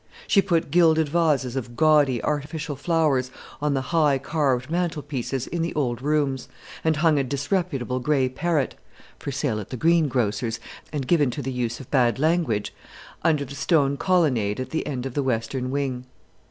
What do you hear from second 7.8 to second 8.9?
gray parrot